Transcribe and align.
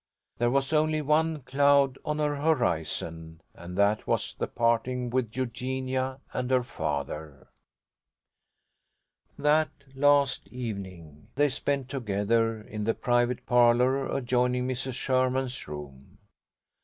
There 0.39 0.49
was 0.49 0.73
only 0.73 1.03
one 1.03 1.41
cloud 1.41 1.99
on 2.03 2.17
her 2.17 2.37
horizon, 2.37 3.39
and 3.53 3.77
that 3.77 4.07
was 4.07 4.33
the 4.33 4.47
parting 4.47 5.11
with 5.11 5.37
Eugenia 5.37 6.19
and 6.33 6.49
her 6.49 6.63
father. 6.63 7.49
That 9.37 9.69
last 9.93 10.47
evening 10.47 11.27
they 11.35 11.49
spent 11.49 11.87
together 11.87 12.59
in 12.63 12.85
the 12.85 12.95
private 12.95 13.45
parlour 13.45 14.07
adjoining 14.07 14.67
Mrs. 14.67 14.93
Sherman's 14.95 15.67
room. 15.67 16.17